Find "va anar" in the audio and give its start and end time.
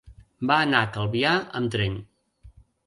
0.51-0.81